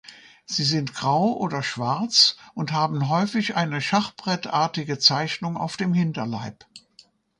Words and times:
Sie 0.47 0.63
sind 0.63 0.95
grau 0.95 1.33
oder 1.37 1.61
schwarz 1.61 2.35
und 2.55 2.71
haben 2.71 3.07
häufig 3.09 3.55
eine 3.55 3.81
schachbrettartige 3.81 4.97
Zeichnung 4.97 5.57
auf 5.57 5.77
dem 5.77 5.93
Hinterleib. 5.93 6.65